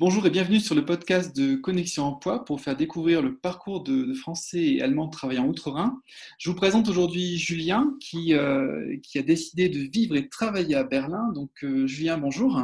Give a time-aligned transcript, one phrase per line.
[0.00, 4.14] Bonjour et bienvenue sur le podcast de Connexion Emploi pour faire découvrir le parcours de,
[4.14, 6.00] Français et Allemands travaillant outre-Rhin.
[6.38, 10.84] Je vous présente aujourd'hui Julien qui, euh, qui, a décidé de vivre et travailler à
[10.84, 11.32] Berlin.
[11.34, 12.62] Donc euh, Julien, bonjour.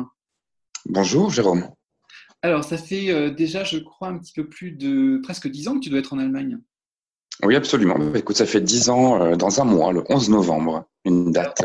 [0.86, 1.70] Bonjour Jérôme.
[2.41, 5.74] Alors ça fait euh, déjà, je crois, un petit peu plus de presque dix ans
[5.74, 6.60] que tu dois être en Allemagne.
[7.42, 7.96] Oui, absolument.
[8.14, 11.64] Écoute, ça fait dix ans dans un mois, le 11 novembre, une date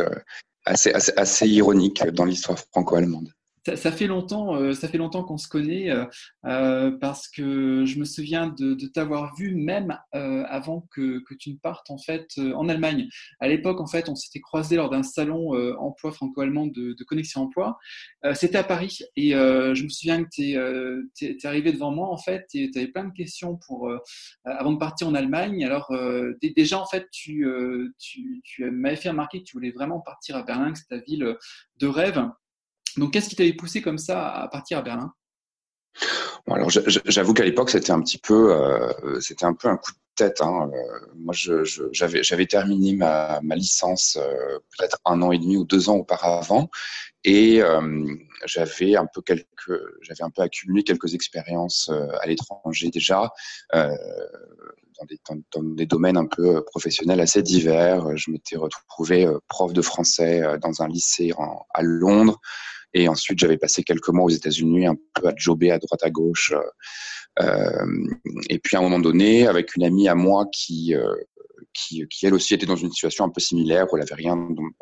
[0.65, 3.29] assez, assez ironique dans l'histoire franco-allemande
[3.75, 6.05] ça, fait longtemps, euh, ça fait longtemps qu'on se connaît euh,
[6.45, 11.89] euh, parce que je me souviens de, t'avoir vu même avant que, tu ne partes
[11.89, 13.07] en fait en Allemagne.
[13.39, 17.77] À l'époque, en fait, on s'était croisé lors d'un salon emploi franco-allemand de, Connexion Emploi.
[18.33, 22.45] C'était à Paris et je me souviens que tu es, arrivé devant moi en fait
[22.53, 23.91] et tu avais plein de questions pour
[24.43, 25.63] avant de partir en Allemagne.
[25.63, 25.93] Alors
[26.41, 27.45] déjà en fait, tu,
[27.99, 31.37] tu m'avais fait remarquer que tu voulais vraiment partir à Berlin, que c'est ta ville
[31.77, 32.21] de rêve.
[32.97, 35.13] Donc, qu'est-ce qui t'avait poussé comme ça à partir à Berlin?
[36.47, 39.97] Alors j'avoue qu'à l'époque c'était un petit peu, euh, c'était un peu un coup de
[40.15, 40.41] tête.
[40.41, 40.69] Hein.
[40.73, 45.97] Euh, moi, j'avais terminé ma, licence euh, peut-être un an et demi ou deux ans
[45.97, 46.69] auparavant,
[47.23, 47.61] et
[48.45, 53.31] j'avais un peu quelques, j'avais un peu accumulé quelques expériences à l'étranger déjà.
[53.71, 58.17] Dans, des, domaines un peu professionnels assez divers.
[58.17, 61.31] Je m'étais retrouvé prof de français dans un lycée
[61.73, 62.41] à Londres.
[62.93, 66.09] Et ensuite, j'avais passé quelques mois aux États-Unis, un peu à jobber à droite à
[66.09, 66.53] gauche.
[67.39, 68.07] Euh,
[68.49, 71.15] et puis à un moment donné, avec une amie à moi qui, euh,
[71.73, 74.37] qui, qui, elle aussi était dans une situation un peu similaire où elle avait rien,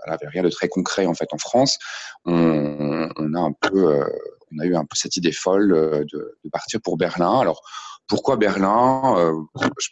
[0.06, 1.78] elle avait rien de très concret en fait en France.
[2.26, 4.08] On, on a un peu, euh,
[4.52, 7.40] on a eu un peu cette idée folle de, de partir pour Berlin.
[7.40, 7.62] Alors
[8.08, 9.34] pourquoi Berlin euh,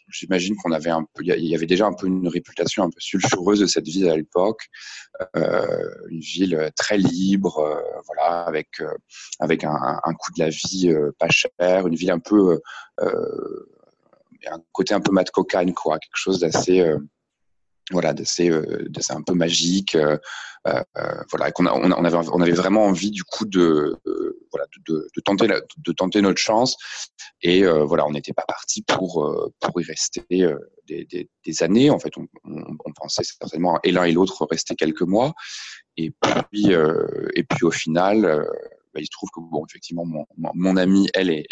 [0.09, 2.99] J'imagine qu'on avait un peu, il y avait déjà un peu une réputation un peu
[2.99, 4.67] sulfureuse de cette ville à l'époque,
[5.35, 8.81] euh, une ville très libre, euh, voilà, avec
[9.39, 12.61] avec un, un, coût de la vie pas cher, une ville un peu,
[13.01, 16.85] un côté un peu mat cocagne quoi, quelque chose d'assez
[17.91, 18.49] voilà, c'est
[18.99, 20.17] c'est un peu magique, euh,
[20.67, 20.81] euh,
[21.29, 23.99] voilà, qu'on a, on, avait on avait vraiment envie du coup de
[24.51, 26.77] voilà de, de, tenter de tenter notre chance
[27.41, 31.91] et voilà, on n'était pas parti pour pour y rester des, des, des, années.
[31.91, 35.33] En fait, on, on, pensait certainement et l'un et l'autre rester quelques mois
[35.97, 36.11] et
[36.51, 38.47] puis et puis au final
[38.95, 40.05] bah, il se trouve que bon, effectivement,
[40.37, 41.45] mon, amie, elle, est,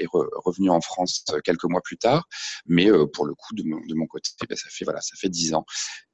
[0.45, 2.25] revenue en France euh, quelques mois plus tard,
[2.65, 5.15] mais euh, pour le coup, de mon, de mon côté, bah, ça fait voilà, ça
[5.19, 5.65] fait dix ans.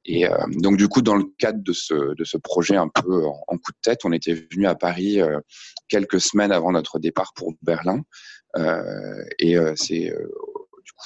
[0.04, 3.24] Et euh, donc du coup, dans le cadre de ce de ce projet un peu
[3.24, 5.20] en, coup de tête, on était venu à Paris
[5.88, 8.02] quelques semaines avant notre départ pour Berlin.
[9.38, 10.12] et c'est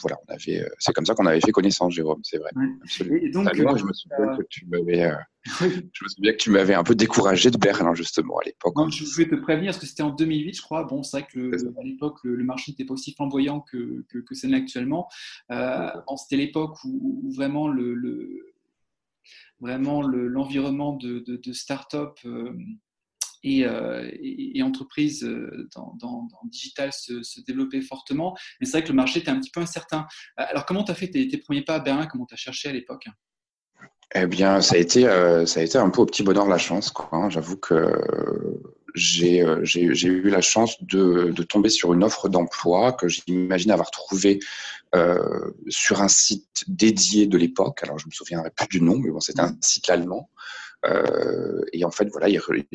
[0.03, 2.51] voilà, on avait, euh, c'est comme ça qu'on avait fait connaissance, Jérôme, c'est vrai.
[3.23, 5.15] Et donc, euh, je me souviens que tu m'avais, euh,
[5.61, 8.75] je me souviens que tu m'avais un peu découragé de Berlin justement à l'époque.
[8.91, 10.85] Je voulais te prévenir parce que c'était en 2008, je crois.
[10.85, 14.35] Bon, c'est vrai que à l'époque le, marché n'était pas aussi flamboyant que que, que
[14.35, 15.09] c'est actuellement.
[15.49, 18.55] c'était l'époque où, vraiment le,
[19.61, 22.53] vraiment l'environnement de, de, start-up euh,
[23.45, 28.37] et, et, entreprises euh, dans, digital se, développaient fortement.
[28.61, 30.07] Mais c'est vrai que le marché était un petit peu incertain.
[30.41, 32.07] Euh, alors, comment tu as fait tes, premiers pas à Berlin?
[32.07, 33.07] Comment tu as cherché à l'époque?
[34.15, 35.03] Eh bien, ça a, été,
[35.47, 36.93] ça a été un peu au petit bonheur la chance.
[37.11, 37.31] Hein.
[37.31, 37.91] J'avoue que
[38.95, 44.39] j'ai eu la chance de, de, tomber sur une offre d'emploi que j'imagine avoir trouvée
[44.95, 47.83] euh, sur un site dédié de l'époque.
[47.83, 50.31] Alors, je me souviendrai plus du nom, mais bon, c'était un site allemand.
[50.87, 52.29] Euh, et en fait, voilà,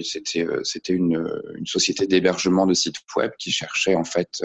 [0.03, 1.29] c'était euh, c'était une,
[1.65, 4.43] société d'hébergement de sites web qui cherchait en fait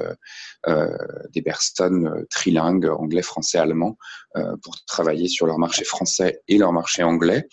[0.66, 0.96] euh,
[1.30, 3.96] des personnes trilingues anglais, français, allemand
[4.62, 7.46] pour travailler sur leur marché français et leur marché anglais.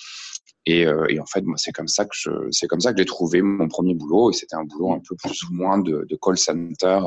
[0.68, 3.00] Et, euh, et, en fait, moi, c'est comme ça que je, c'est comme ça que
[3.00, 4.30] j'ai trouvé mon premier boulot.
[4.32, 7.00] Et c'était un boulot un peu plus ou moins de, de call center,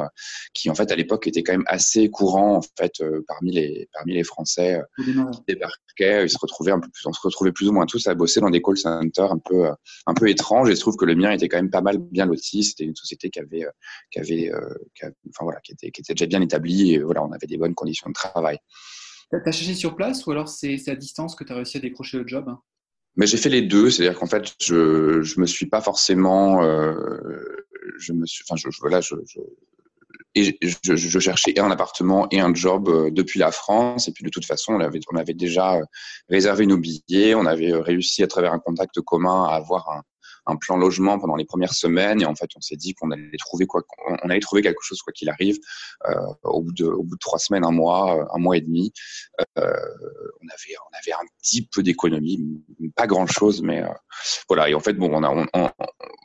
[0.54, 3.88] qui en fait à l'époque était quand même assez courant en fait euh, parmi les
[3.92, 6.24] parmi les Français euh, qui débarquaient.
[6.24, 8.41] Ils se retrouvaient un peu plus, on se retrouvait plus ou moins tous à bosser
[8.41, 9.68] dans des call centers un peu
[10.07, 10.68] un peu étranges.
[10.71, 12.65] Et je trouve que le mien était quand même pas mal bien loti.
[12.65, 13.66] C'était une société qui avait
[14.10, 14.50] qui avait,
[14.97, 16.95] qui enfin voilà, qui était qui était déjà bien établie.
[16.95, 18.59] Et voilà, on avait des bonnes conditions de travail.
[19.30, 22.18] T'as cherché sur place ou alors c'est à distance que tu as réussi à décrocher
[22.18, 22.53] le job
[23.16, 26.95] mais j'ai fait les deux, c'est-à-dire qu'en fait, je je me suis pas forcément, euh,
[27.99, 29.41] je me suis, enfin, je, voilà, je, je
[30.37, 34.09] je, je, cherchais un appartement et un job euh, depuis la France.
[34.09, 35.78] Et puis de toute façon, on avait, on avait déjà
[36.28, 37.34] réservé nos billets.
[37.37, 40.03] On avait réussi à travers un contact commun à avoir un,
[40.47, 43.37] un plan logement pendant les premières semaines et en fait on s'est dit qu'on allait
[43.39, 43.83] trouver quoi
[44.23, 45.59] on allait trouver quelque chose quoi qu'il arrive
[46.09, 46.15] euh,
[46.45, 48.93] au bout de au bout de trois semaines un mois un mois et demi
[49.41, 52.63] euh, on avait on avait un petit peu d'économie
[52.95, 53.89] pas grand chose mais euh,
[54.49, 55.71] voilà et en fait bon on a on,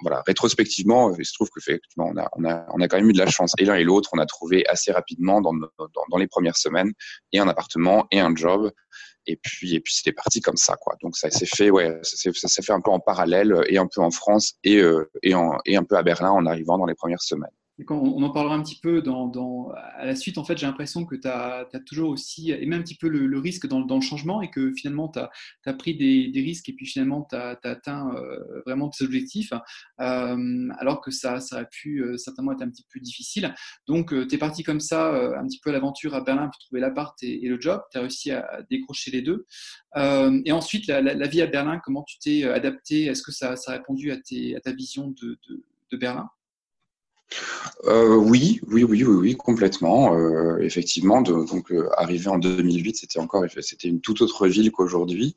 [0.02, 1.60] voilà, rétrospectivement, il se trouve que
[1.98, 3.54] on a, on a, on a quand même eu de la chance.
[3.58, 6.92] Et l'un et l'autre, on a trouvé assez rapidement dans, dans, dans, les premières semaines
[7.32, 8.72] et un appartement et un job.
[9.26, 10.96] Et puis, et puis c'était parti comme ça, quoi.
[11.02, 14.02] Donc ça s'est fait, ouais, ça s'est fait un peu en parallèle et un peu
[14.02, 14.82] en France et,
[15.34, 17.52] en, et un peu à Berlin en arrivant dans les premières semaines
[17.90, 19.02] on en parlera un petit peu
[19.96, 22.96] à la suite, en fait, j'ai l'impression que tu as, toujours aussi aimé un petit
[22.96, 26.74] peu le, risque dans, le changement et que finalement, tu as, pris des, risques et
[26.74, 29.54] puis finalement, tu as, atteint euh, vraiment tes objectifs,
[30.00, 33.54] euh, alors que ça, ça a pu euh, certainement être un petit peu difficile.
[33.88, 36.82] Donc, tu es parti comme ça, un petit peu à l'aventure à Berlin pour trouver
[36.82, 37.82] l'appart et, le job.
[37.92, 39.46] Tu as réussi à, décrocher les deux.
[39.96, 43.06] et ensuite, la, vie à Berlin, comment tu t'es adapté?
[43.06, 44.18] Est-ce que ça, a répondu à,
[44.62, 46.30] ta vision de Berlin?
[47.86, 50.16] Euh, oui, oui, oui, oui, oui, complètement.
[50.16, 55.36] Euh, effectivement, donc euh, arrivé en 2008, c'était encore, c'était une toute autre ville qu'aujourd'hui.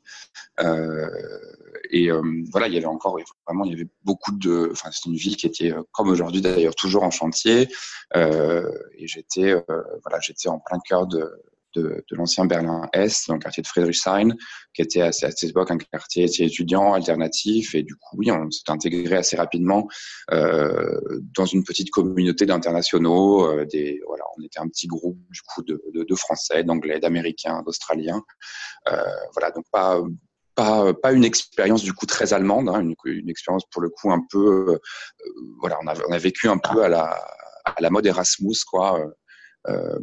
[1.91, 2.09] et
[2.51, 3.17] voilà, il y avait encore
[3.47, 6.75] vraiment, il y avait beaucoup de, enfin, c'était une ville qui était comme aujourd'hui d'ailleurs
[6.75, 7.67] toujours en chantier.
[8.15, 9.53] et j'étais,
[10.03, 11.31] voilà, j'étais en plein cœur de
[11.73, 14.29] de, de l'ancien Berlin-Est, dans le quartier de Friedrichshain,
[14.73, 17.75] qui était à, à cette époque un quartier étudiant alternatif.
[17.75, 19.87] Et du coup, oui, on s'est intégré assez rapidement
[20.31, 20.99] euh,
[21.35, 23.45] dans une petite communauté d'internationaux.
[23.45, 23.65] Euh,
[24.07, 28.21] voilà, on était un petit groupe du coup de, de, de Français, d'Anglais, d'Américains, d'Australiens.
[28.91, 29.01] Euh,
[29.33, 30.01] voilà, donc pas
[30.55, 34.11] pas, pas une expérience du coup très allemande, hein, une, une expérience pour le coup
[34.11, 34.79] un peu, euh,
[35.59, 37.19] voilà, on a, on a vécu un peu à la,
[37.65, 39.03] à la mode Erasmus, quoi.
[39.67, 39.99] Euh,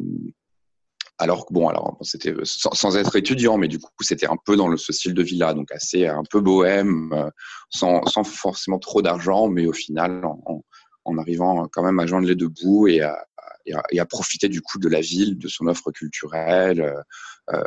[1.21, 4.75] alors bon, alors c'était sans, être étudiant, mais du coup c'était un peu dans le,
[4.75, 7.29] ce style de vie-là, donc assez un peu bohème, euh,
[7.69, 10.63] sans, sans forcément trop d'argent, mais au final en,
[11.05, 13.23] en, arrivant quand même à joindre les deux bouts et à,
[13.71, 17.63] à, profiter du coup de la ville, de son offre culturelle, euh, euh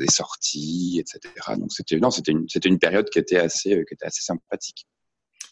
[0.00, 1.32] des sorties, etc.
[1.56, 4.88] Donc c'était non, c'était une une période qui était assez qui était assez sympathique.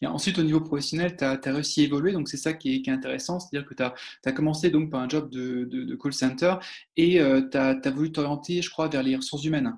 [0.04, 3.40] Ensuite, au niveau professionnel, tu as, réussi à évoluer, donc c'est ça qui est, intéressant,
[3.40, 6.56] c'est-à-dire que tu as, commencé donc par un job de, call center
[6.96, 9.76] et euh, tu as, voulu t'orienter, je crois, vers les ressources humaines.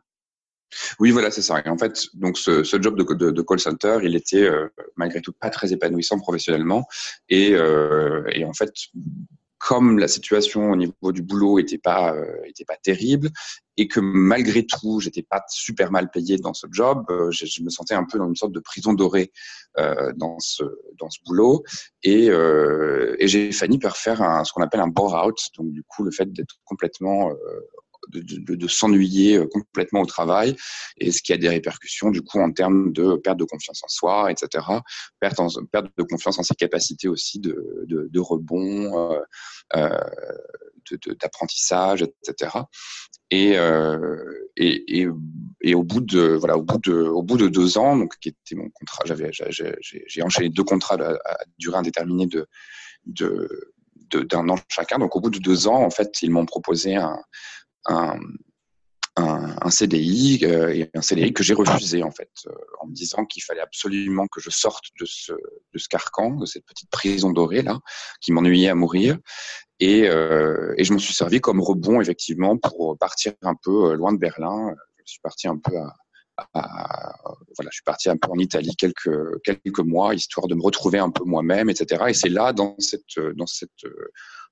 [0.98, 1.62] Oui, voilà, c'est ça.
[1.64, 5.50] Et en fait, donc ce, job de, call center, il était euh, malgré tout pas
[5.50, 6.86] très épanouissant professionnellement.
[7.28, 8.72] Et, euh, et en fait,
[9.58, 12.24] comme la situation au niveau du boulot était pas euh,
[12.66, 13.30] pas terrible
[13.76, 17.62] et que malgré tout j'étais pas super mal payé dans ce job, euh, je, je,
[17.62, 19.32] me sentais un peu dans une sorte de prison dorée
[19.78, 20.64] euh, dans ce
[20.98, 21.62] dans ce boulot
[22.02, 25.72] et, euh, et j'ai fini par faire un, ce qu'on appelle un bore out, donc
[25.72, 27.30] du coup le fait d'être complètement
[28.08, 30.56] de, s'ennuyer euh, complètement au travail
[30.98, 33.88] et ce qui a des répercussions du coup en termes de perte de confiance en
[33.88, 34.66] soi, etc.
[35.20, 39.20] Perte, en, perte de confiance en ses capacités aussi de, de, rebond, euh,
[39.76, 39.98] euh
[41.20, 42.60] d'apprentissage, etc.
[43.30, 43.50] Et,
[44.56, 45.08] et, et,
[45.60, 48.30] et, au bout de voilà au bout de au bout de deux ans, donc qui
[48.30, 52.48] était mon contrat, j'avais j'ai enchaîné deux contrats à, à durée indéterminée de
[53.04, 54.98] de d'un an chacun.
[54.98, 57.18] Donc au bout de deux ans, en fait, ils m'ont proposé un,
[57.88, 63.24] un, CDI euh, et un CDI que j'ai refusé en fait euh, en me disant
[63.24, 67.30] qu'il fallait absolument que je sorte de ce, de ce carcan, de cette petite prison
[67.30, 67.78] dorée là,
[68.20, 69.18] qui m'ennuyait à mourir.
[69.80, 74.12] Et, euh, et je m'en suis servi comme rebond effectivement pour partir un peu loin
[74.12, 74.74] de Berlin.
[75.04, 77.14] Je suis parti un peu à,
[77.56, 80.98] voilà, je suis parti un peu en Italie quelques quelques mois histoire de me retrouver
[80.98, 82.04] un peu moi-même, etc.
[82.08, 83.84] Et c'est là dans cette dans cette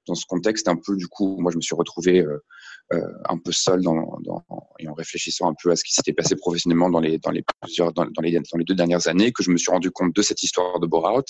[0.06, 2.42] dans ce contexte un peu du coup, moi je me suis retrouvé euh,
[2.92, 4.18] euh, un peu seul dans,
[4.78, 8.64] et en réfléchissant un peu à ce qui s'était passé professionnellement dans les dans les
[8.64, 11.22] deux dernières années que je me suis rendu compte de cette histoire de bore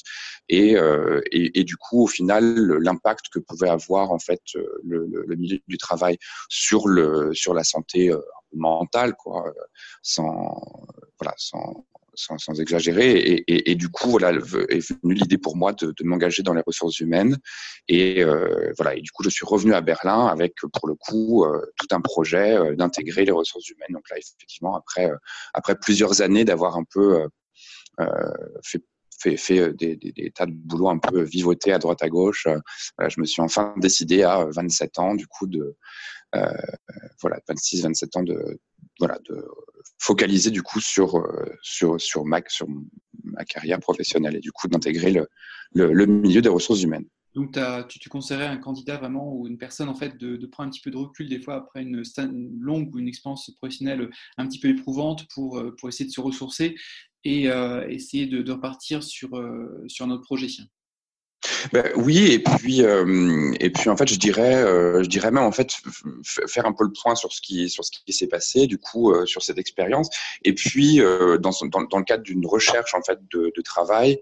[0.49, 4.43] et, euh, et, du coup au final l'impact que pouvait avoir en fait
[4.83, 6.19] le, milieu du travail
[6.49, 8.13] sur le sur la santé
[8.53, 9.53] mentale quoi
[10.03, 10.61] sans
[11.19, 13.45] voilà sans sans, exagérer.
[13.47, 17.39] Et, du coup, voilà, est venue l'idée pour moi de, m'engager dans les ressources humaines.
[17.89, 21.45] Et euh, voilà, et du coup, je suis revenu à Berlin avec, pour le coup,
[21.45, 23.93] euh, tout un projet euh, d'intégrer les ressources humaines.
[23.93, 25.11] Donc là, effectivement, après,
[25.55, 27.27] après plusieurs années d'avoir un peu
[29.21, 32.47] fait des, tas de boulot un peu vivoté à droite à gauche.
[32.97, 35.77] Voilà, je me suis enfin décidé à 27 ans, du coup, de
[37.21, 38.61] voilà, 26, 27 ans de
[38.99, 39.45] voilà de
[39.99, 42.67] focaliser du coup sur euh, sur sur ma sur
[43.25, 45.29] ma carrière professionnelle et du coup d'intégrer le,
[45.73, 47.07] le, milieu des ressources humaines.
[47.35, 50.71] Donc tu, tu conseillerais un candidat vraiment ou une personne en fait de, prendre un
[50.71, 52.03] petit peu de recul des fois après une,
[52.59, 56.21] longue ou une expérience professionnelle un petit peu éprouvante pour, euh, pour essayer de se
[56.21, 56.77] ressourcer
[57.25, 60.47] et euh, essayer de, de, repartir sur, euh, sur notre projet.
[61.73, 65.45] Ben, oui, et puis euh, et puis en fait, je dirais euh, je dirais même
[65.45, 65.73] en fait
[66.25, 69.13] faire un peu le point sur ce qui sur ce qui s'est passé du coup
[69.13, 70.09] euh, sur cette expérience,
[70.45, 70.99] et puis
[71.41, 71.51] dans,
[71.99, 74.19] le cadre d'une recherche en fait de, travail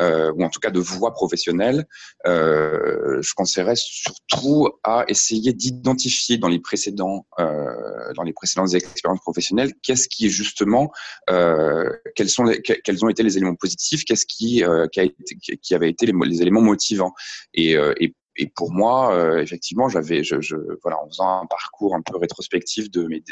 [0.00, 1.86] ou en tout cas de voie professionnelle,
[2.24, 10.08] je conseillerais surtout à essayer d'identifier dans les précédents dans les précédentes expériences professionnelles qu'est-ce
[10.08, 10.90] qui justement
[11.28, 15.90] quels sont quels ont été les éléments positifs, qu'est-ce qui qui, a été, qui avait
[15.90, 17.12] été les, les éléments motivant.
[17.54, 20.36] Et, euh, et, et pour moi, euh, effectivement, j'avais, je,
[20.82, 23.22] voilà, en faisant un parcours un peu rétrospectif de mes,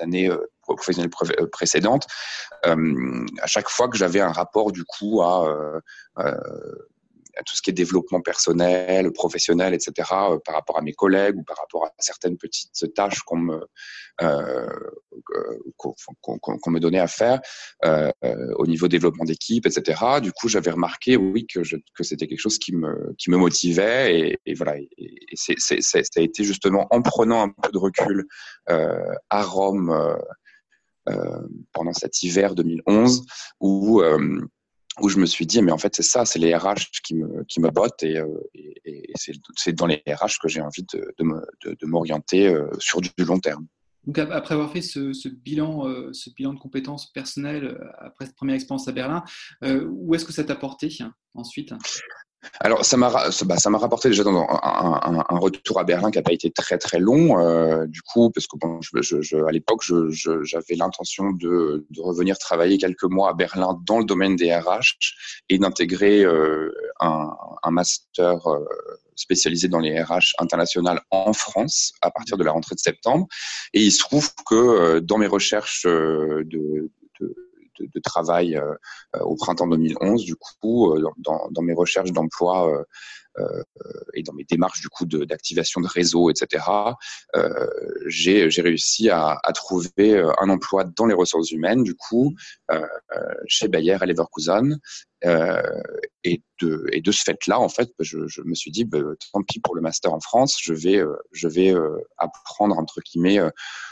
[0.00, 1.10] années euh, professionnelles
[1.50, 2.06] précédentes,
[2.66, 5.80] euh, à chaque fois que j'avais un rapport du coup à,
[7.36, 11.36] euh, tout ce qui est développement personnel, professionnel, etc., euh, par rapport à mes collègues
[11.36, 13.60] ou par rapport à certaines petites tâches qu'on me
[14.22, 14.66] euh,
[15.76, 17.40] qu'on me donnait à faire
[17.84, 18.10] euh,
[18.56, 20.20] au niveau développement d'équipe, etc.
[20.22, 21.62] Du coup, j'avais remarqué, oui, que,
[22.02, 24.76] c'était quelque chose qui me motivait et, voilà.
[25.34, 28.26] Ça a été justement en prenant un peu de recul
[28.68, 30.18] euh, à Rome.
[31.08, 31.40] Euh,
[31.72, 33.24] pendant cet hiver 2011
[33.58, 34.46] où euh,
[35.00, 37.70] où je me suis dit, mais en fait, c'est ça, c'est les RH qui me,
[37.70, 38.26] bottent et, euh,
[39.56, 43.66] c'est dans les RH que j'ai envie de, m'orienter euh, sur du long terme.
[44.06, 48.36] Donc, après avoir fait ce, ce bilan, euh, ce bilan de compétences personnelles après cette
[48.36, 49.22] première expérience à Berlin,
[49.62, 50.88] où est-ce que ça t'a porté
[51.34, 51.72] ensuite?
[52.60, 53.10] Alors, ça m'a
[53.44, 56.32] bah, ça m'a rapporté déjà dans un, un, un, retour à Berlin qui n'a pas
[56.32, 60.74] été très très long, euh, du coup, parce que bon, je, je, à l'époque, j'avais
[60.74, 64.96] l'intention de, de, revenir travailler quelques mois à Berlin dans le domaine des RH
[65.48, 66.70] et d'intégrer euh,
[67.00, 67.30] un,
[67.62, 68.64] un, master euh,
[69.16, 73.26] spécialisé dans les RH internationales en France à partir de la rentrée de septembre.
[73.74, 76.90] Et il se trouve que euh, dans mes recherches de, de
[77.80, 78.74] de, travail euh,
[79.16, 80.24] euh, au printemps 2011.
[80.24, 82.84] Du coup, euh, dans, mes recherches d'emploi
[84.14, 86.64] et dans mes démarches du coup d'activation de, réseau, etc.,
[88.06, 92.34] j'ai réussi à, à, trouver un emploi dans les ressources humaines, du coup,
[93.46, 94.78] chez Bayer à Leverkusen.
[95.22, 98.98] Et, de, et de ce fait-là, en fait, je, je, me suis dit, bah,
[99.32, 101.74] tant pis pour le master en France, je vais, je vais
[102.18, 103.40] apprendre entre guillemets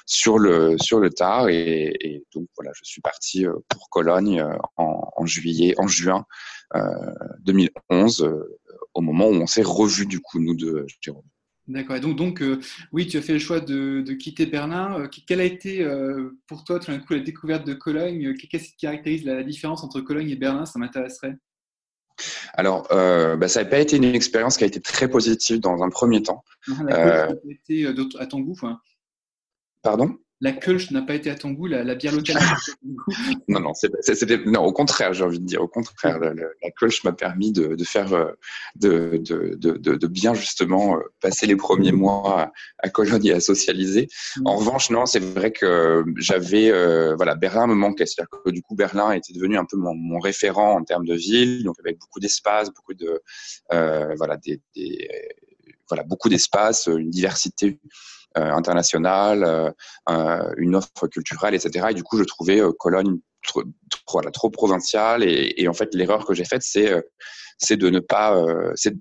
[0.07, 1.49] sur le sur le tard.
[1.49, 4.45] Et, et, donc voilà, je suis parti pour Cologne
[4.77, 6.25] en, en juillet, en juin
[7.41, 8.31] 2011
[8.95, 11.23] au moment où on s'est revu du coup, nous deux, Jérôme.
[11.69, 12.01] D'accord.
[12.01, 12.61] donc, donc euh,
[12.93, 15.01] oui, tu as fait le choix de, quitter Berlin.
[15.01, 18.35] Euh, quelle a été euh, pour toi, tout d'un coup, la découverte de Cologne?
[18.35, 20.65] Qu'est-ce qui caractérise la, différence entre Cologne et Berlin?
[20.65, 21.37] Ça m'intéresserait.
[22.55, 25.91] Alors, bah, ça n'a pas été une expérience qui a été très positive dans un
[25.91, 26.43] premier temps.
[26.91, 27.87] Ah, a été
[28.19, 28.57] à ton goût
[29.83, 30.19] Pardon?
[30.41, 32.39] La Kölsch n'a pas été à ton goût, la, bière locale
[33.49, 36.49] Non, non, c'était, non, au contraire, j'ai envie de dire, au contraire, la, la
[37.05, 38.33] m'a permis de, de faire, euh,
[38.77, 44.09] de, de, de, bien justement euh, passer les premiers mois à, Cologne et à socialiser.
[44.37, 44.47] Mm.
[44.47, 48.63] En revanche, non, c'est vrai que j'avais, euh, voilà, Berlin me manquait, c'est-à-dire que du
[48.63, 51.99] coup, Berlin était devenu un peu mon, mon référent en termes de ville, donc avec
[51.99, 53.23] beaucoup d'espace, beaucoup de,
[53.73, 55.09] euh, voilà, des, des
[55.89, 57.79] voilà, beaucoup d'espace, une diversité
[58.43, 59.71] internationale, euh,
[60.09, 61.89] euh, une offre culturelle, etc.
[61.91, 63.63] Et du coup, je trouvais Cologne trop,
[64.11, 65.23] voilà, trop provinciale.
[65.25, 66.93] Et, en fait, l'erreur que j'ai faite, c'est
[67.59, 68.41] c'est de ne pas,
[68.77, 68.95] c'est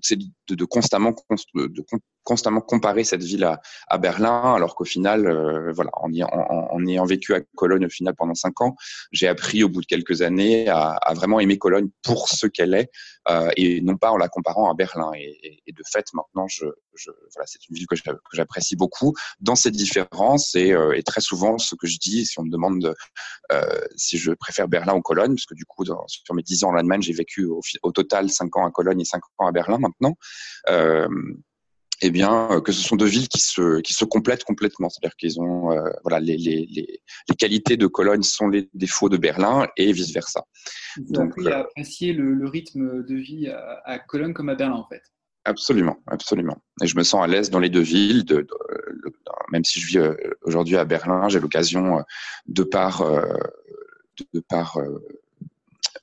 [0.48, 1.14] de, de, constamment
[1.54, 1.84] de,
[2.24, 6.28] constamment comparer cette ville à, à Berlin, alors qu'au final, euh, voilà, en, y, en,
[6.28, 8.76] en, ayant vécu à Cologne au final pendant cinq ans,
[9.12, 12.74] j'ai appris au bout de quelques années à, à vraiment aimer Cologne pour ce qu'elle
[12.74, 12.90] est
[13.30, 15.10] euh, et non pas en la comparant à Berlin.
[15.14, 16.64] Et, et, de fait, maintenant, je,
[16.94, 17.96] je voilà, c'est une ville que
[18.32, 22.38] j'apprécie beaucoup dans cette différence et, euh, et, très souvent, ce que je dis, si
[22.38, 22.94] on me demande
[23.52, 26.64] euh, si je préfère Berlin ou Cologne, parce que du coup, dans, sur mes dix
[26.64, 29.46] ans en Allemagne, j'ai vécu au, au, total cinq ans à Cologne et cinq ans
[29.46, 30.16] à Berlin maintenant.
[30.68, 31.08] Euh,
[32.00, 34.88] eh bien, euh, que ce sont deux villes qui se, qui se complètent complètement.
[34.88, 39.08] C'est-à-dire qu'ils ont, euh, voilà, les, les, les, les, qualités de Cologne sont les défauts
[39.08, 40.44] de Berlin et vice versa.
[40.96, 44.54] Vous avez appris à apprécier le, le, rythme de vie à, à, Cologne comme à
[44.54, 45.02] Berlin, en fait.
[45.44, 46.62] Absolument, absolument.
[46.82, 48.24] Et je me sens à l'aise dans les deux villes.
[48.24, 49.14] De, de, de,
[49.50, 52.04] même si je vis aujourd'hui à Berlin, j'ai l'occasion,
[52.46, 53.02] de par,
[54.34, 54.78] de, par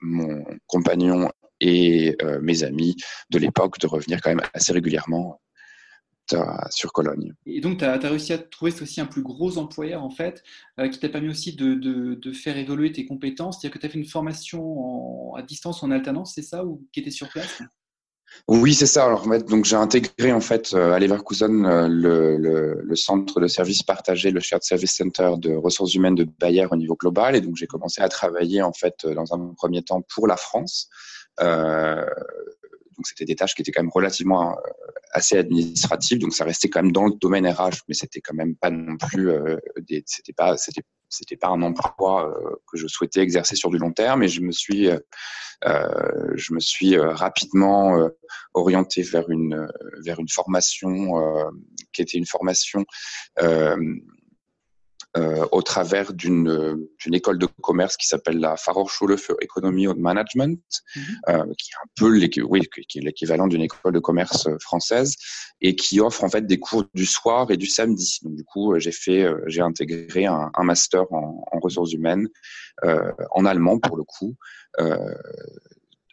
[0.01, 1.29] mon compagnon
[1.61, 2.95] et mes amis
[3.29, 5.39] de l'époque, de revenir quand même assez régulièrement
[6.69, 7.33] sur Cologne.
[7.45, 10.43] Et donc, tu as, as, réussi à trouver aussi un plus gros employeur, en fait,
[10.79, 13.59] euh, qui t'a permis aussi de, de, de, faire évoluer tes compétences?
[13.59, 16.83] C'est-à-dire que tu as fait une formation en, à distance en alternance, c'est ça, ou
[16.91, 17.61] qui était sur place?
[18.47, 19.05] Oui, c'est ça.
[19.05, 23.47] Alors, donc, j'ai intégré en fait euh, à Leverkusen euh, le, le, le, centre de
[23.47, 27.35] services partagés, le Shared Service Center de ressources humaines de Bayer au niveau global.
[27.35, 30.89] Et donc, j'ai commencé à travailler en fait dans un premier temps pour la France.
[31.41, 32.05] Euh,
[32.95, 34.57] donc c'était des tâches qui étaient quand même relativement
[35.11, 38.55] assez administratives, donc ça restait quand même dans le domaine RH, mais c'était quand même
[38.55, 39.29] pas non plus
[39.87, 42.33] des, c'était pas, c'était c'était pas un emploi
[42.71, 44.89] que je souhaitais exercer sur du long terme, et je me suis
[45.63, 48.09] euh, je me suis euh, rapidement euh,
[48.53, 49.67] orienté vers une
[50.03, 51.13] vers une formation
[51.93, 52.85] qui était une formation
[55.17, 60.59] euh, au travers d'une école de commerce qui s'appelle la Fachhochschule für Economy und Management,
[60.95, 61.03] mhm.
[61.29, 65.15] euh, qui est un peu l'équivalent d'une école de commerce française
[65.61, 68.19] et qui offre en fait des cours du soir et du samedi.
[68.23, 72.27] Donc du coup, j'ai fait, j'ai intégré un, un master en, en, ressources humaines
[72.83, 74.35] euh, en allemand pour le coup.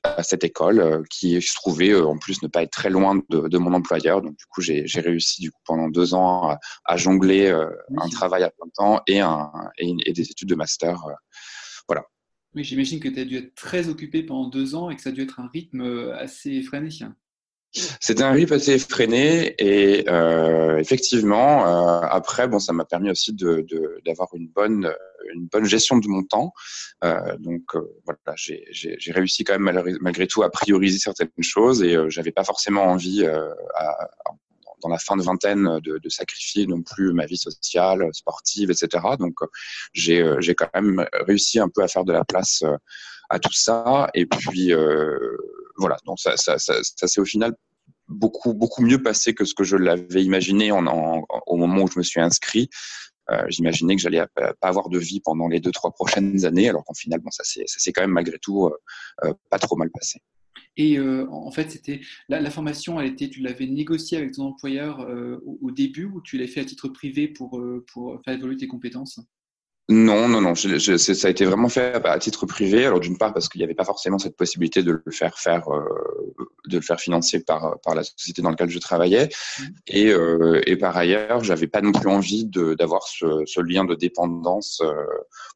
[0.05, 3.23] À cette école euh, qui se trouvait euh, en plus ne pas être très loin
[3.29, 4.21] de, de mon employeur.
[4.21, 8.09] Donc du coup, j'ai réussi du coup pendant deux ans à, à jongler euh, un
[8.09, 11.01] travail à plein temps et, un, et, et des études de master.
[11.89, 12.05] voilà.
[12.55, 15.11] Oui, j'imagine que tu as dû être très occupé pendant deux ans et que ça
[15.11, 16.91] a dû être un rythme assez effréné.
[17.73, 23.33] C'était un rythme assez effréné et euh, effectivement, euh, après, bon, ça m'a permis aussi
[23.33, 23.67] de
[24.05, 24.93] d'avoir une bonne
[25.35, 26.53] une bonne gestion de mon temps.
[27.05, 31.97] Euh, donc euh, voilà, j'ai réussi quand même malgré, tout à prioriser certaines choses et
[31.97, 33.25] euh, j'avais pas forcément envie
[34.83, 39.05] dans la fin de vingtaine de, sacrifier non plus ma vie sociale, sportive, etc.
[39.19, 39.35] Donc
[39.93, 42.65] j'ai quand même réussi un peu à faire de la place
[43.31, 44.73] à tout ça et puis
[45.77, 47.55] voilà, donc ça, ça, s'est au final
[48.09, 52.05] beaucoup beaucoup mieux passé que ce que je l'avais imaginé au moment où je me
[52.05, 52.69] suis inscrit.
[53.31, 56.85] Euh, J'imaginais que j'allais pas avoir de vie pendant les deux trois prochaines années, alors
[56.85, 58.71] qu'en final, bon, ça s'est quand même malgré tout euh,
[59.25, 60.21] euh, pas trop mal passé.
[60.77, 65.01] Et euh, en fait, c'était la, formation, elle était, tu l'avais négociée avec ton employeur
[65.01, 68.57] euh, au, début ou tu l'as fait à titre privé pour, euh, pour faire évoluer
[68.57, 69.21] tes compétences?
[69.93, 70.55] Non, non, non.
[70.55, 72.87] Je, je, ça a été vraiment fait à, titre privé.
[72.87, 75.69] Alors d'une part parce qu'il n'y avait pas forcément cette possibilité de le faire faire,
[75.73, 75.83] euh,
[76.67, 79.65] de le faire financer par par la société dans laquelle je travaillais, mmh.
[79.89, 83.95] et, euh, et par ailleurs, j'avais pas non plus envie d'avoir ce, ce, lien de
[83.95, 84.93] dépendance euh,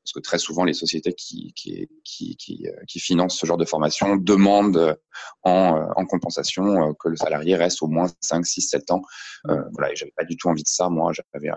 [0.07, 3.57] parce que très souvent les sociétés qui qui qui qui, euh, qui financent ce genre
[3.57, 4.97] de formation demandent
[5.43, 9.03] en, en compensation que le salarié reste au moins 5, 6, 7 ans.
[9.45, 10.89] voilà, et j'avais pas du tout envie de ça.
[10.89, 11.13] Moi,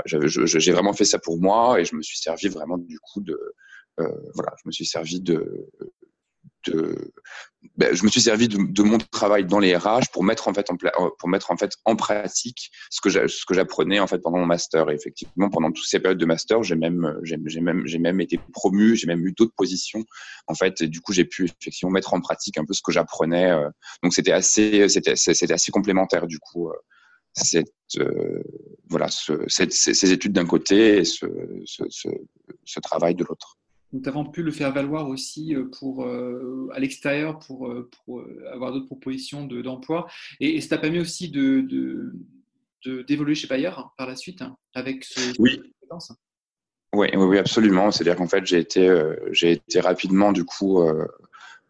[0.06, 3.38] j'ai vraiment fait ça pour moi et je me suis servi vraiment du coup de
[4.00, 5.70] euh, voilà, je me suis servi de,
[7.78, 10.70] ben, je me suis servi de, mon travail dans les RH pour mettre en fait
[10.70, 14.46] en euh, pour mettre en fait en pratique ce que j'apprenais en fait pendant mon
[14.46, 18.22] master et effectivement pendant toutes ces périodes de master j'ai même j'ai même j'ai même
[18.22, 20.04] été promu j'ai même eu d'autres positions
[20.48, 23.52] en fait du coup j'ai pu effectivement mettre en pratique un peu ce que j'apprenais
[23.52, 23.70] euh.
[24.04, 26.72] donc c'était assez c'était assez complémentaire du coup
[27.34, 28.44] cette, euh,
[28.90, 33.59] voilà, ces études d'un côté et ce travail de l'autre.
[33.92, 37.74] Nous avons pu le faire valoir aussi euh, pour, euh, à l'extérieur pour,
[38.06, 40.08] pour avoir d'autres propositions d'emploi.
[40.40, 42.12] et, et, ça t'a permis aussi d'évoluer
[42.86, 45.62] de, d'évoluer chez Bayer par la suite hein, avec ce, oui.
[46.92, 47.92] Oui, oui, oui, absolument.
[47.92, 48.92] C'est-à-dire qu'en fait, j'ai été,
[49.32, 50.82] j'ai été rapidement du coup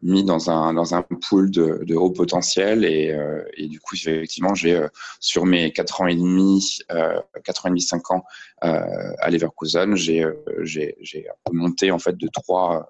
[0.01, 3.95] mis dans un dans un pool de, de haut potentiel et, euh, et du coup
[3.95, 4.87] effectivement j'ai euh,
[5.19, 8.23] sur mes quatre ans et demi euh, quatre ans et demi cinq ans
[8.63, 12.89] euh, à Leverkusen j'ai euh, j'ai j'ai monté en fait de trois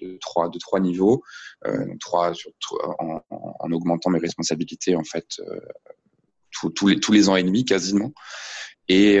[0.00, 1.22] de trois de trois niveaux
[2.00, 2.50] trois sur,
[2.98, 5.40] en, en, augmentant mes responsabilités en fait
[6.74, 8.12] tous les tous les ans et demi quasiment.
[8.88, 9.20] Et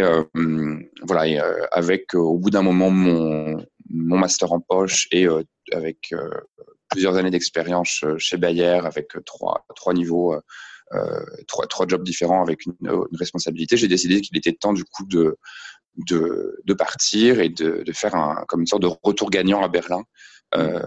[1.02, 1.40] voilà et,
[1.72, 3.56] avec au bout d'un moment mon
[3.90, 5.26] mon master en poche et
[5.72, 6.14] avec
[6.88, 10.34] plusieurs années d'expérience euh, chez Bayer avec euh, trois, trois niveaux,
[10.92, 14.84] euh, trois, trois jobs différents avec une, une responsabilité, j'ai décidé qu'il était temps du
[14.84, 15.36] coup de,
[15.96, 19.68] de, de partir et de, de, faire un, comme une sorte de retour gagnant à
[19.68, 20.02] Berlin.
[20.54, 20.80] Euh,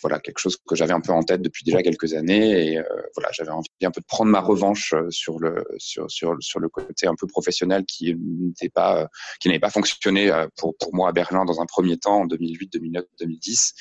[0.00, 2.84] voilà quelque chose que j'avais un peu en tête depuis déjà quelques années et euh,
[3.16, 6.68] voilà j'avais envie un peu de prendre ma revanche sur le sur sur sur le
[6.68, 9.08] côté un peu professionnel qui n'était pas
[9.40, 12.72] qui n'avait pas fonctionné pour pour moi à Berlin dans un premier temps en 2008
[12.74, 13.74] 2009 2010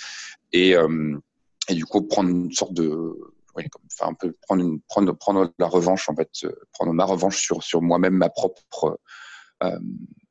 [0.53, 1.17] et euh,
[1.67, 3.15] et du coup prendre une sorte de
[3.91, 7.63] enfin un peu prendre prendre prendre la revanche en fait euh, prendre ma revanche sur
[7.63, 8.99] sur moi-même ma propre
[9.63, 9.79] euh,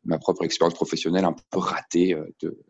[0.05, 2.65] ma propre expérience professionnelle un peu ratée euh, de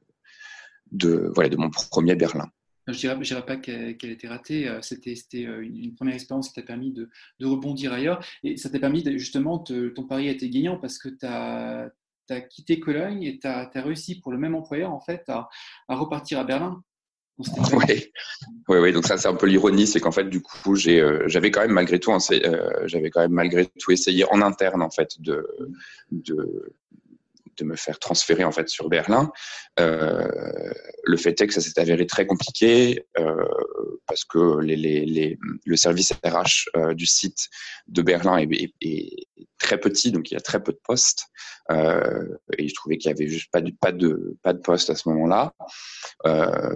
[0.92, 2.48] de voilà de mon premier Berlin.
[2.88, 4.72] Je dirais, dirais pas qu'elle était ratée.
[4.80, 7.10] C'était une première expérience qui t'a permis de,
[7.42, 8.24] rebondir ailleurs.
[8.44, 11.90] Et ça t'a permis, justement, te, ton pari a été gagnant parce que tu as,
[12.42, 15.48] quitté Cologne et tu as, réussi pour le même employeur, en fait, à
[15.88, 16.80] repartir à Berlin.
[17.38, 18.12] Oui,
[18.68, 18.92] oui, oui.
[18.92, 21.60] Donc ça, c'est un peu l'ironie, c'est qu'en fait, du coup, j'ai, euh, j'avais quand
[21.60, 25.46] même malgré tout, euh, j'avais quand même malgré tout essayé en interne, en fait, de,
[26.10, 26.72] de,
[27.58, 29.30] de me faire transférer en fait sur Berlin.
[29.78, 30.28] Euh,
[31.04, 33.44] le fait est que ça s'est avéré très compliqué euh,
[34.06, 37.48] parce que le service RH euh, du site
[37.88, 39.26] de Berlin est,
[39.58, 41.26] très petit, donc il y a très peu de postes.
[41.70, 44.94] Et je trouvais qu'il y avait juste pas de pas de pas de poste à
[44.94, 45.54] ce moment-là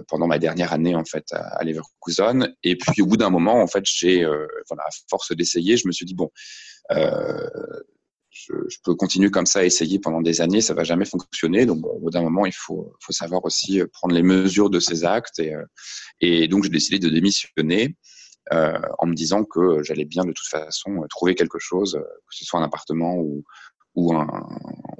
[0.07, 2.53] pendant ma dernière année en fait à, à Leverkusen.
[2.63, 6.05] Et puis au bout d'un moment, en fait, j'ai à force d'essayer, je me suis
[6.05, 6.29] dit bon.
[8.31, 11.65] Je, je, peux continuer comme ça à essayer pendant des années, ça va jamais fonctionner.
[11.65, 14.79] Donc, au bout d'un moment, il faut, faut savoir aussi euh, prendre les mesures de
[14.79, 15.39] ces actes.
[15.39, 15.65] Et, euh,
[16.21, 17.97] et donc, j'ai décidé de démissionner
[18.53, 22.45] euh, en me disant que j'allais bien de toute façon trouver quelque chose, que ce
[22.45, 23.43] soit un appartement ou,
[23.95, 24.27] ou, un,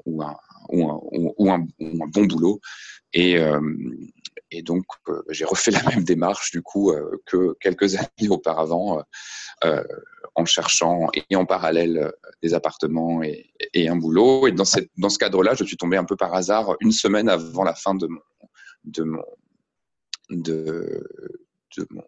[0.04, 0.36] ou, un,
[0.68, 2.60] ou, un, bon boulot.
[3.12, 3.60] Et, euh,
[4.50, 9.02] et donc, euh, j'ai refait la même démarche du coup euh, que quelques années auparavant,
[10.34, 12.10] en cherchant et en parallèle
[12.42, 14.46] des appartements et, un boulot.
[14.46, 17.28] Et dans, cette, dans ce cadre-là, je suis tombé un peu par hasard une semaine
[17.28, 18.20] avant la fin de mon,
[18.84, 19.06] de,
[20.30, 22.02] de mon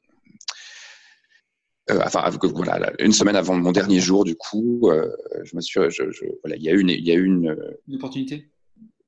[1.91, 5.07] euh, enfin voilà une semaine avant mon dernier jour du coup euh,
[5.43, 7.55] je me suis je, je, voilà il y a une il y a une,
[7.87, 8.49] une opportunité?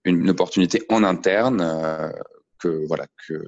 [0.05, 2.11] une, une opportunité en interne euh,
[2.59, 3.43] que voilà que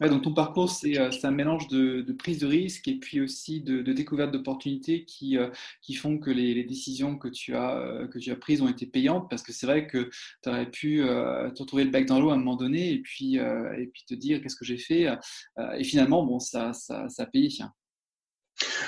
[0.00, 3.60] Ouais, donc ton parcours, c'est un mélange de, de, prise de risque et puis aussi
[3.60, 5.36] de, de découverte d'opportunités qui,
[5.82, 8.86] qui font que les, les, décisions que tu, as, que tu as prises ont été
[8.86, 10.08] payantes parce que c'est vrai que
[10.44, 13.38] tu aurais pu te retrouver le bec dans l'eau à un moment donné et puis,
[13.38, 15.08] et puis te dire qu'est-ce que j'ai fait.
[15.76, 17.48] Et finalement, bon, ça, ça, ça a payé.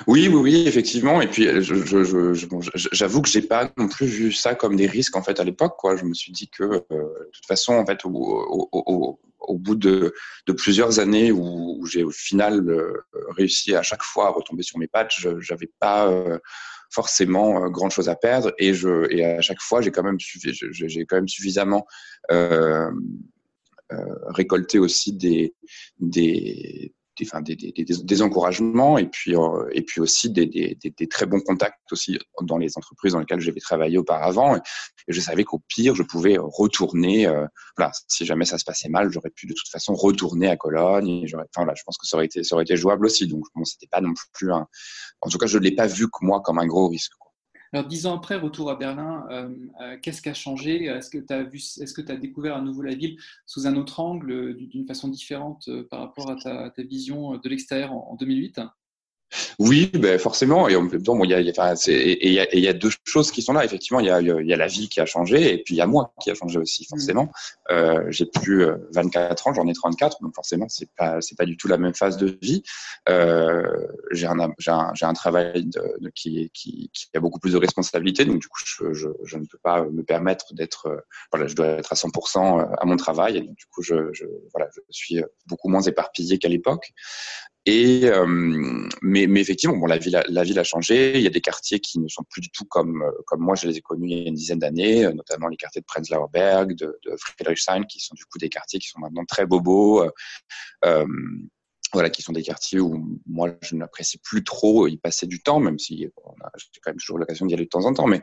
[0.07, 1.21] Oui, oui, oui, effectivement.
[1.21, 2.35] Et puis, j'avoue je, je,
[2.75, 5.77] je, que j'ai pas non plus vu ça comme des risques en fait à l'époque.
[5.97, 9.19] Je me suis dit que euh, de toute façon, en fait, au,
[9.59, 10.15] bout de,
[10.57, 12.93] plusieurs années où, j'ai au final euh,
[13.37, 16.39] réussi à chaque fois à retomber sur mes pattes, j'avais pas euh,
[16.91, 21.07] forcément grande chose à perdre et je et à chaque fois j'ai quand même j'ai
[21.07, 21.87] quand même suffisamment
[24.29, 25.55] récolté aussi des
[26.01, 30.79] des des, enfin, des, des, des, encouragements et puis, euh, et puis aussi des,
[31.09, 34.57] très bons contacts aussi dans les entreprises dans lesquelles j'avais travaillé auparavant.
[34.57, 34.61] Et,
[35.09, 37.27] je savais qu'au pire, je pouvais retourner.
[37.27, 40.57] Euh, voilà, si jamais ça se passait mal, j'aurais pu de toute façon retourner à
[40.57, 41.09] Cologne.
[41.09, 43.27] Et enfin, voilà, je pense que ça aurait été, ça aurait été jouable aussi.
[43.27, 44.67] Donc, bon, c'était pas non plus un.
[45.21, 47.13] En tout cas, je ne l'ai pas vu que moi comme un gros risque.
[47.19, 47.30] Quoi.
[47.73, 49.49] Alors, dix ans après, retour à Berlin, euh,
[49.81, 50.87] euh, qu'est-ce qui a changé?
[50.87, 53.77] Est-ce que tu as vu, est-ce que as découvert à nouveau la ville sous un
[53.77, 58.09] autre angle, d'une façon différente euh, par rapport à ta, ta vision de l'extérieur en,
[58.11, 58.61] en 2008
[59.59, 60.69] oui, ben forcément.
[60.69, 62.73] Et en même temps, bon, il y a, enfin, et il y, a, y a
[62.73, 63.65] deux choses qui sont là.
[63.65, 66.13] Effectivement, il y a, la vie qui a changé, et puis il y a moi
[66.21, 67.25] qui a changé aussi, forcément.
[67.25, 67.73] Mmh.
[67.73, 71.57] Euh, j'ai plus 24 ans, j'en ai 34, donc forcément, c'est pas, c'est pas du
[71.57, 72.63] tout la même phase de vie.
[73.09, 73.63] Euh,
[74.11, 77.53] j'ai un, j'ai un, j'ai un travail de, de, qui, qui, qui a beaucoup plus
[77.53, 81.47] de responsabilités, donc du coup, je, je, je ne peux pas me permettre d'être, voilà,
[81.47, 84.69] je dois être à 100% à mon travail, et donc du coup, je, je voilà,
[84.75, 86.93] je suis beaucoup moins éparpillé qu'à l'époque.
[87.67, 88.27] Et euh,
[89.03, 91.17] mais, effectivement, bon, la ville, a, changé.
[91.17, 93.69] Il y a des quartiers qui ne sont plus du tout comme comme moi je
[93.69, 96.75] les ai connus il y a une dizaine d'années, notamment les quartiers de Prenzlauer Berg,
[96.75, 100.09] de, de Friedrichshain, qui sont du coup des quartiers qui sont maintenant très bobos.
[100.85, 101.07] Euh,
[101.93, 105.61] voilà, qui sont des quartiers où moi je n'apprécie plus trop y passer du temps,
[105.61, 108.07] même si bon, j'ai quand même toujours l'occasion d'y aller de temps en temps.
[108.07, 108.23] Mais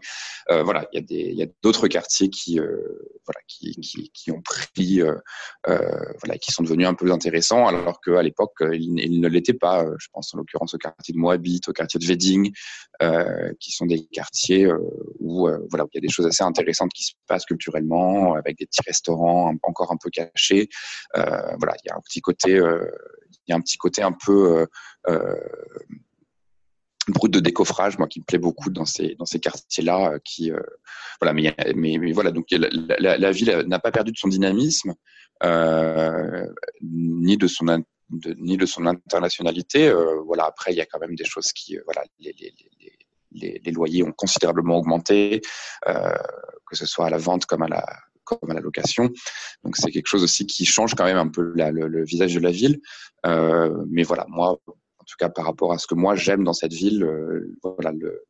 [0.51, 2.81] euh, voilà, il y a d'autres quartiers qui, euh,
[3.25, 5.15] voilà, qui, qui, qui, ont pris, euh,
[5.67, 9.85] euh voilà, qui sont devenus un peu intéressants, alors qu'à l'époque ils, ne l'étaient pas.
[9.99, 12.51] Je pense en l'occurrence au quartier de Moabit, au quartier de Wedding,
[13.01, 14.77] euh, qui sont des quartiers euh,
[15.19, 18.57] où, voilà, où il y a des choses assez intéressantes qui se passent culturellement, avec
[18.57, 20.69] des petits restaurants encore un peu cachés.
[21.13, 22.59] voilà, il y a un petit côté
[23.57, 24.65] un petit côté un peu euh,
[25.09, 25.35] euh,
[27.07, 30.51] brut de décoffrage, moi qui me plaît beaucoup dans ces dans ces quartiers-là, euh, qui
[31.21, 34.93] voilà, mais, mais, mais voilà, donc la, ville n'a pas perdu de son dynamisme
[36.81, 37.83] ni de son
[38.39, 39.93] ni de son internationalité.
[40.25, 42.53] Voilà, après il y a quand même des choses qui voilà les, les,
[43.31, 45.41] les, les loyers ont considérablement augmenté,
[45.85, 47.85] que ce soit à la vente comme à la
[48.27, 49.09] comme à la location.
[49.63, 52.51] Donc c'est quelque chose aussi qui change quand même un peu le, visage de la
[52.51, 52.79] ville.
[53.25, 56.53] Euh, mais voilà, moi, en tout cas par rapport à ce que moi j'aime dans
[56.53, 58.23] cette ville, euh, voilà, le,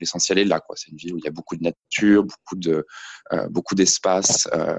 [0.00, 0.60] l'essentiel est là.
[0.74, 2.84] C'est une ville où il y a beaucoup de nature, beaucoup de
[3.32, 4.78] euh, beaucoup d'espace, euh,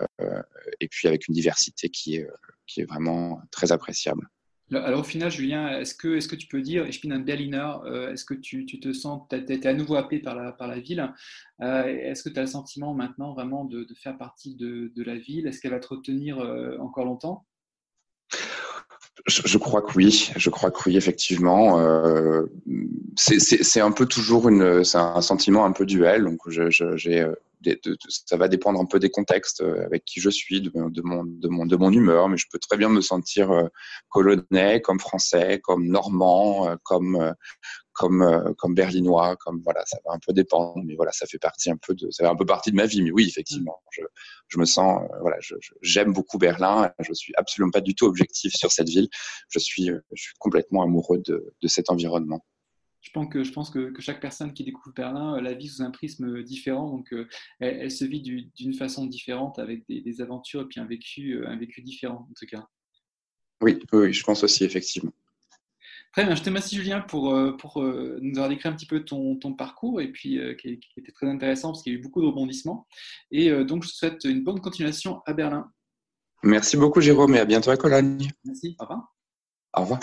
[0.80, 2.28] et puis avec une diversité qui est
[2.68, 4.28] qui est vraiment très appréciable.
[4.76, 7.72] Alors au final, Julien, est-ce que, est que tu peux dire, je bin un Berliner,
[7.86, 10.52] euh, est-ce que tu, tu, te sens, tu as été à nouveau appelé par la,
[10.52, 11.12] par la ville,
[11.62, 15.04] euh, est-ce que tu as le sentiment maintenant vraiment de, de faire partie de, de
[15.04, 15.48] la ville?
[15.48, 17.46] Est-ce qu'elle va te retenir euh, encore longtemps?
[19.28, 21.80] Je, crois que oui, je crois que oui, effectivement.
[21.80, 22.46] Euh,
[23.16, 26.24] c'est un peu toujours une, un sentiment un peu duel.
[26.24, 27.26] Donc j'ai
[28.10, 31.48] ça va dépendre un peu des contextes avec qui je suis, de, de, mon, de,
[31.48, 33.50] mon, de mon humeur, mais je peux très bien me sentir
[34.10, 37.34] colonnais, comme français, comme normand, comme
[37.94, 41.70] comme comme berlinois, comme voilà, ça va un peu dépendre, mais voilà, ça fait partie
[41.70, 43.02] un peu de, ça fait un peu partie de ma vie.
[43.04, 44.02] Mais oui, effectivement, je,
[44.48, 45.38] je me sens, voilà,
[45.82, 46.92] j'aime beaucoup Berlin.
[47.00, 49.08] Je suis absolument pas du tout objectif sur cette ville.
[49.50, 52.44] Je suis, je suis complètement amoureux de, de cet environnement
[53.04, 55.84] je pense que, je pense que, chaque personne qui découvre Berlin euh, la vit sous
[55.84, 57.28] un prisme différent, donc euh,
[57.60, 61.58] elle, se vit d'une façon différente avec des, aventures et puis un vécu, euh, un
[61.58, 62.66] vécu différent en tout cas.
[63.62, 65.12] Oui, oui, je pense aussi effectivement.
[66.14, 69.36] Très bien, je te remercie Julien pour, pour nous avoir décrit un petit peu ton,
[69.38, 72.28] ton parcours et puis qui, était très intéressant parce qu'il y a eu beaucoup de
[72.28, 72.88] rebondissements.
[73.32, 75.72] Et donc je te souhaite une bonne continuation à Berlin.
[76.44, 78.30] Merci beaucoup Jérôme et à bientôt à Cologne.
[78.46, 79.16] Merci, au revoir.
[79.76, 80.00] Au revoir.